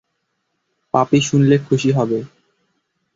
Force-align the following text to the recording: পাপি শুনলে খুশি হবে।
পাপি 0.93 1.19
শুনলে 1.21 1.55
খুশি 1.67 1.89
হবে। 1.91 2.19